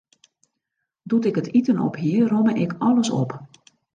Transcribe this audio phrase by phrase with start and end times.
[1.07, 3.41] Doe't ik it iten op hie, romme ik alles op.